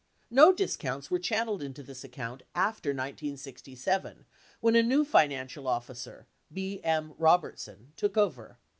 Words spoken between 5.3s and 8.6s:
cial officer, B. M. Robertson, took over.